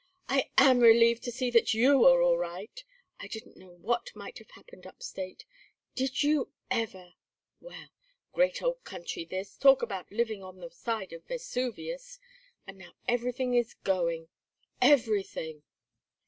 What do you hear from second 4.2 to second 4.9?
have happened